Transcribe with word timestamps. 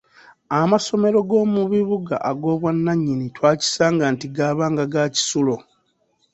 Amasomero 0.59 1.19
g’omu 1.29 1.61
bibuga 1.71 2.15
ag’obwannannyini 2.29 3.25
twakisanga 3.35 4.03
nti 4.13 4.25
gaabanga 4.35 4.83
ga 4.93 5.03
kisulo. 5.13 5.55